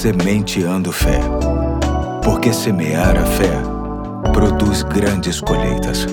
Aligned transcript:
Sementeando 0.00 0.90
Fé. 0.90 1.20
Porque 2.24 2.54
semear 2.54 3.18
a 3.18 3.26
fé 3.26 3.52
produz 4.32 4.82
grandes 4.82 5.42
colheitas. 5.42 6.06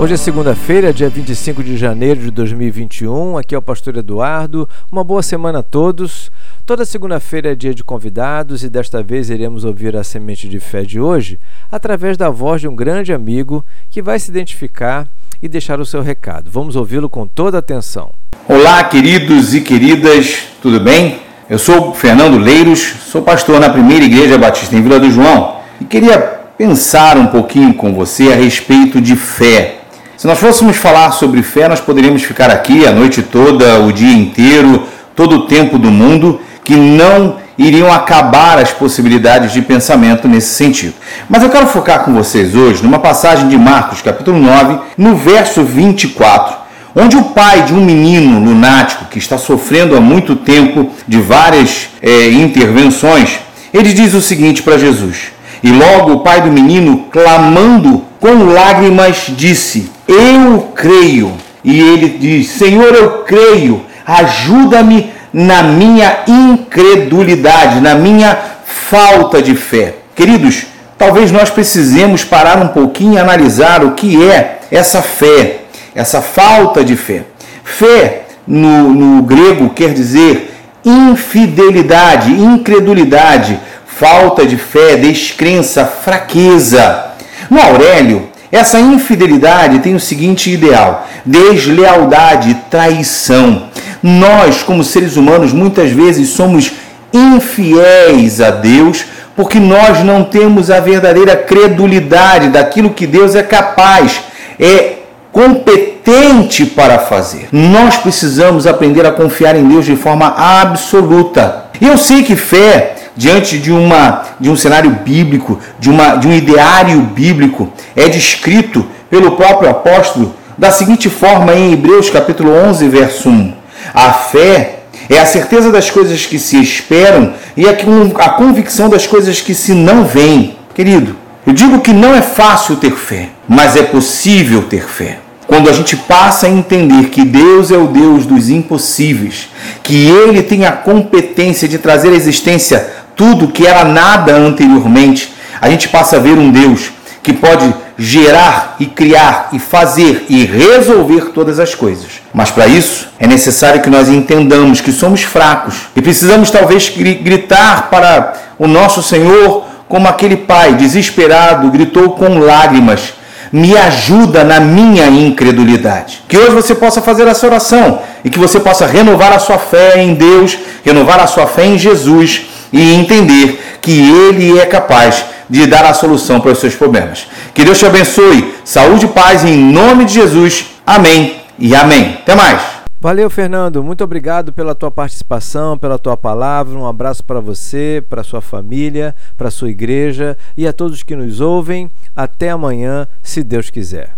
Hoje 0.00 0.14
é 0.14 0.16
segunda-feira, 0.16 0.94
dia 0.94 1.10
25 1.10 1.62
de 1.62 1.76
janeiro 1.76 2.20
de 2.20 2.30
2021. 2.30 3.36
Aqui 3.36 3.54
é 3.54 3.58
o 3.58 3.60
pastor 3.60 3.98
Eduardo. 3.98 4.66
Uma 4.90 5.04
boa 5.04 5.22
semana 5.22 5.58
a 5.58 5.62
todos. 5.62 6.30
Toda 6.64 6.86
segunda-feira 6.86 7.52
é 7.52 7.54
dia 7.54 7.74
de 7.74 7.84
convidados 7.84 8.64
e 8.64 8.70
desta 8.70 9.02
vez 9.02 9.28
iremos 9.28 9.66
ouvir 9.66 9.94
a 9.94 10.02
semente 10.02 10.48
de 10.48 10.58
fé 10.58 10.84
de 10.86 10.98
hoje 10.98 11.38
através 11.70 12.16
da 12.16 12.30
voz 12.30 12.62
de 12.62 12.66
um 12.66 12.74
grande 12.74 13.12
amigo 13.12 13.62
que 13.90 14.00
vai 14.00 14.18
se 14.18 14.30
identificar 14.30 15.06
e 15.42 15.48
deixar 15.48 15.80
o 15.80 15.84
seu 15.84 16.00
recado. 16.00 16.50
Vamos 16.50 16.76
ouvi-lo 16.76 17.10
com 17.10 17.26
toda 17.26 17.58
atenção. 17.58 18.10
Olá, 18.48 18.82
queridos 18.84 19.52
e 19.52 19.60
queridas, 19.60 20.48
tudo 20.62 20.80
bem? 20.80 21.31
Eu 21.52 21.58
sou 21.58 21.92
Fernando 21.92 22.38
Leiros, 22.38 22.94
sou 23.10 23.20
pastor 23.20 23.60
na 23.60 23.68
Primeira 23.68 24.06
Igreja 24.06 24.38
Batista 24.38 24.74
em 24.74 24.80
Vila 24.80 24.98
do 24.98 25.10
João 25.10 25.56
e 25.78 25.84
queria 25.84 26.18
pensar 26.56 27.18
um 27.18 27.26
pouquinho 27.26 27.74
com 27.74 27.92
você 27.92 28.32
a 28.32 28.34
respeito 28.34 29.02
de 29.02 29.14
fé. 29.14 29.80
Se 30.16 30.26
nós 30.26 30.38
fôssemos 30.38 30.78
falar 30.78 31.10
sobre 31.10 31.42
fé, 31.42 31.68
nós 31.68 31.78
poderíamos 31.78 32.22
ficar 32.22 32.48
aqui 32.48 32.86
a 32.86 32.90
noite 32.90 33.20
toda, 33.20 33.80
o 33.80 33.92
dia 33.92 34.14
inteiro, 34.14 34.84
todo 35.14 35.40
o 35.40 35.46
tempo 35.46 35.78
do 35.78 35.90
mundo, 35.90 36.40
que 36.64 36.74
não 36.74 37.36
iriam 37.58 37.92
acabar 37.92 38.58
as 38.58 38.72
possibilidades 38.72 39.52
de 39.52 39.60
pensamento 39.60 40.26
nesse 40.26 40.54
sentido. 40.54 40.94
Mas 41.28 41.42
eu 41.42 41.50
quero 41.50 41.66
focar 41.66 42.02
com 42.02 42.14
vocês 42.14 42.54
hoje 42.54 42.82
numa 42.82 42.98
passagem 42.98 43.46
de 43.48 43.58
Marcos, 43.58 44.00
capítulo 44.00 44.38
9, 44.38 44.78
no 44.96 45.16
verso 45.16 45.62
24, 45.62 46.61
onde 46.94 47.16
o 47.16 47.24
pai 47.24 47.62
de 47.62 47.72
um 47.74 47.84
menino 47.84 48.38
lunático 48.38 49.06
que 49.06 49.18
está 49.18 49.38
sofrendo 49.38 49.96
há 49.96 50.00
muito 50.00 50.36
tempo 50.36 50.90
de 51.06 51.20
várias 51.20 51.88
é, 52.02 52.28
intervenções, 52.28 53.38
ele 53.72 53.92
diz 53.92 54.14
o 54.14 54.20
seguinte 54.20 54.62
para 54.62 54.78
Jesus. 54.78 55.32
E 55.62 55.70
logo 55.70 56.12
o 56.12 56.20
pai 56.20 56.40
do 56.42 56.50
menino, 56.50 57.06
clamando 57.10 58.04
com 58.20 58.44
lágrimas, 58.52 59.26
disse: 59.28 59.90
Eu 60.08 60.72
creio. 60.74 61.32
E 61.64 61.80
ele 61.80 62.08
diz: 62.18 62.48
Senhor, 62.50 62.92
eu 62.94 63.22
creio, 63.24 63.82
ajuda-me 64.04 65.10
na 65.32 65.62
minha 65.62 66.18
incredulidade, 66.26 67.80
na 67.80 67.94
minha 67.94 68.36
falta 68.64 69.40
de 69.40 69.54
fé. 69.54 69.94
Queridos, 70.14 70.66
talvez 70.98 71.30
nós 71.30 71.48
precisemos 71.48 72.24
parar 72.24 72.58
um 72.58 72.68
pouquinho 72.68 73.14
e 73.14 73.18
analisar 73.18 73.84
o 73.84 73.92
que 73.92 74.22
é 74.22 74.58
essa 74.70 75.00
fé, 75.00 75.61
essa 75.94 76.20
falta 76.20 76.84
de 76.84 76.96
fé. 76.96 77.24
Fé, 77.64 78.22
no, 78.46 78.92
no 78.92 79.22
grego, 79.22 79.70
quer 79.70 79.92
dizer 79.92 80.50
infidelidade, 80.84 82.32
incredulidade, 82.32 83.58
falta 83.86 84.44
de 84.44 84.56
fé, 84.56 84.96
descrença, 84.96 85.84
fraqueza. 85.84 87.12
No 87.48 87.60
Aurélio, 87.60 88.28
essa 88.50 88.80
infidelidade 88.80 89.78
tem 89.78 89.94
o 89.94 90.00
seguinte 90.00 90.50
ideal: 90.50 91.06
deslealdade, 91.24 92.56
traição. 92.70 93.68
Nós, 94.02 94.62
como 94.62 94.82
seres 94.82 95.16
humanos, 95.16 95.52
muitas 95.52 95.90
vezes 95.90 96.30
somos 96.30 96.72
infiéis 97.12 98.40
a 98.40 98.50
Deus 98.50 99.04
porque 99.36 99.58
nós 99.58 100.04
não 100.04 100.24
temos 100.24 100.70
a 100.70 100.80
verdadeira 100.80 101.36
credulidade 101.36 102.48
daquilo 102.48 102.90
que 102.90 103.06
Deus 103.06 103.34
é 103.34 103.42
capaz, 103.42 104.20
é 104.58 104.96
competente 105.32 106.66
para 106.66 106.98
fazer. 106.98 107.48
Nós 107.50 107.96
precisamos 107.96 108.66
aprender 108.66 109.06
a 109.06 109.10
confiar 109.10 109.56
em 109.56 109.66
Deus 109.66 109.86
de 109.86 109.96
forma 109.96 110.26
absoluta. 110.36 111.64
Eu 111.80 111.96
sei 111.96 112.22
que 112.22 112.36
fé 112.36 112.96
diante 113.16 113.58
de, 113.58 113.72
uma, 113.72 114.22
de 114.38 114.50
um 114.50 114.56
cenário 114.56 114.90
bíblico, 114.90 115.58
de, 115.80 115.90
uma, 115.90 116.16
de 116.16 116.28
um 116.28 116.32
ideário 116.32 117.00
bíblico, 117.00 117.72
é 117.96 118.08
descrito 118.08 118.86
pelo 119.10 119.32
próprio 119.32 119.70
apóstolo 119.70 120.34
da 120.56 120.70
seguinte 120.70 121.08
forma 121.08 121.54
em 121.54 121.72
Hebreus 121.72 122.10
capítulo 122.10 122.52
11, 122.52 122.88
verso 122.88 123.28
1. 123.28 123.54
A 123.94 124.12
fé 124.12 124.80
é 125.08 125.18
a 125.18 125.26
certeza 125.26 125.70
das 125.70 125.90
coisas 125.90 126.24
que 126.24 126.38
se 126.38 126.60
esperam 126.60 127.34
e 127.56 127.66
a 127.66 128.28
convicção 128.30 128.88
das 128.88 129.06
coisas 129.06 129.40
que 129.40 129.54
se 129.54 129.72
não 129.74 130.04
veem. 130.04 130.56
Querido, 130.74 131.16
eu 131.46 131.52
digo 131.52 131.80
que 131.80 131.92
não 131.92 132.14
é 132.14 132.22
fácil 132.22 132.76
ter 132.76 132.92
fé, 132.92 133.30
mas 133.48 133.76
é 133.76 133.82
possível 133.82 134.62
ter 134.62 134.86
fé. 134.86 135.18
Quando 135.46 135.68
a 135.68 135.72
gente 135.72 135.96
passa 135.96 136.46
a 136.46 136.50
entender 136.50 137.10
que 137.10 137.24
Deus 137.24 137.70
é 137.70 137.76
o 137.76 137.88
Deus 137.88 138.26
dos 138.26 138.48
impossíveis, 138.48 139.48
que 139.82 140.06
Ele 140.06 140.42
tem 140.42 140.64
a 140.64 140.72
competência 140.72 141.68
de 141.68 141.78
trazer 141.78 142.10
à 142.10 142.14
existência 142.14 142.90
tudo 143.16 143.48
que 143.48 143.66
era 143.66 143.84
nada 143.84 144.34
anteriormente, 144.34 145.32
a 145.60 145.68
gente 145.68 145.88
passa 145.88 146.16
a 146.16 146.20
ver 146.20 146.32
um 146.38 146.50
Deus 146.50 146.90
que 147.22 147.32
pode 147.32 147.72
gerar 147.96 148.76
e 148.80 148.86
criar 148.86 149.50
e 149.52 149.58
fazer 149.58 150.26
e 150.28 150.44
resolver 150.44 151.30
todas 151.32 151.60
as 151.60 151.74
coisas. 151.74 152.20
Mas 152.34 152.50
para 152.50 152.66
isso 152.66 153.08
é 153.18 153.26
necessário 153.26 153.80
que 153.80 153.90
nós 153.90 154.08
entendamos 154.08 154.80
que 154.80 154.90
somos 154.90 155.22
fracos 155.22 155.74
e 155.94 156.02
precisamos 156.02 156.50
talvez 156.50 156.88
gritar 156.88 157.90
para 157.90 158.32
o 158.58 158.66
nosso 158.66 159.02
Senhor 159.02 159.64
como 159.88 160.08
aquele 160.08 160.36
pai 160.36 160.74
desesperado 160.74 161.70
gritou 161.70 162.10
com 162.10 162.38
lágrimas: 162.38 163.12
me 163.52 163.76
ajuda 163.76 164.42
na 164.42 164.58
minha 164.58 165.06
incredulidade. 165.08 166.22
Que 166.26 166.38
hoje 166.38 166.50
você 166.50 166.74
possa 166.74 167.02
fazer 167.02 167.28
essa 167.28 167.46
oração 167.46 168.00
e 168.24 168.30
que 168.30 168.38
você 168.38 168.58
possa 168.58 168.86
renovar 168.86 169.32
a 169.32 169.38
sua 169.38 169.58
fé 169.58 170.02
em 170.02 170.14
Deus, 170.14 170.56
renovar 170.84 171.20
a 171.20 171.26
sua 171.26 171.46
fé 171.46 171.66
em 171.66 171.78
Jesus 171.78 172.46
e 172.72 172.94
entender 172.94 173.78
que 173.82 174.10
Ele 174.10 174.58
é 174.58 174.64
capaz 174.64 175.24
de 175.50 175.66
dar 175.66 175.84
a 175.84 175.92
solução 175.92 176.40
para 176.40 176.52
os 176.52 176.58
seus 176.58 176.74
problemas. 176.74 177.26
Que 177.52 177.64
Deus 177.64 177.78
te 177.78 177.84
abençoe. 177.84 178.54
Saúde 178.64 179.04
e 179.04 179.08
paz 179.08 179.44
em 179.44 179.56
nome 179.56 180.06
de 180.06 180.14
Jesus. 180.14 180.64
Amém 180.86 181.36
e 181.58 181.74
amém. 181.74 182.18
Até 182.22 182.34
mais. 182.34 182.81
Valeu, 183.02 183.28
Fernando. 183.28 183.82
Muito 183.82 184.04
obrigado 184.04 184.52
pela 184.52 184.76
tua 184.76 184.88
participação, 184.88 185.76
pela 185.76 185.98
tua 185.98 186.16
palavra. 186.16 186.78
Um 186.78 186.86
abraço 186.86 187.24
para 187.24 187.40
você, 187.40 188.00
para 188.08 188.22
sua 188.22 188.40
família, 188.40 189.12
para 189.36 189.50
sua 189.50 189.70
igreja 189.70 190.38
e 190.56 190.68
a 190.68 190.72
todos 190.72 191.02
que 191.02 191.16
nos 191.16 191.40
ouvem. 191.40 191.90
Até 192.14 192.50
amanhã, 192.50 193.08
se 193.20 193.42
Deus 193.42 193.70
quiser. 193.70 194.16